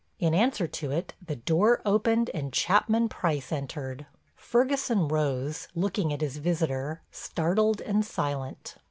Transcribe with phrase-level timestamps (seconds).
[0.17, 4.07] In answer to it the door opened and Chapman Price entered.
[4.35, 8.77] Ferguson rose, looking at his visitor, startled and silent.